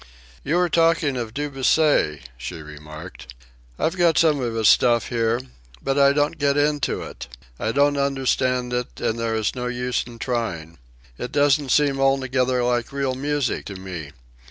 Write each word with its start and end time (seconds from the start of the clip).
"You 0.43 0.55
were 0.55 0.67
talking 0.67 1.15
of 1.15 1.31
Debussy," 1.31 2.23
she 2.35 2.59
remarked. 2.63 3.35
"I've 3.77 3.95
got 3.95 4.17
some 4.17 4.39
of 4.39 4.55
his 4.55 4.67
stuff 4.67 5.09
here. 5.09 5.39
But 5.79 5.99
I 5.99 6.11
don't 6.11 6.39
get 6.39 6.57
into 6.57 7.03
it. 7.03 7.27
I 7.59 7.71
don't 7.71 7.97
understand 7.97 8.73
it, 8.73 8.99
and 8.99 9.19
there 9.19 9.35
is 9.35 9.53
no 9.53 9.67
use 9.67 10.03
in 10.07 10.17
trying. 10.17 10.79
It 11.19 11.31
doesn't 11.31 11.69
seem 11.69 11.99
altogether 11.99 12.63
like 12.63 12.91
real 12.91 13.13
music 13.13 13.63
to 13.65 13.75
me. 13.75 14.11